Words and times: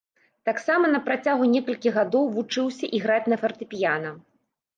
Таксама 0.49 0.85
на 0.95 1.01
працягу 1.09 1.49
некалькіх 1.55 1.93
гадоў 1.99 2.25
вучыўся 2.39 2.91
іграць 3.01 3.21
на 3.31 3.37
фартэпіяна. 3.45 4.09